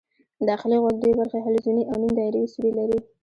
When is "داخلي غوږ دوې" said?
0.47-1.13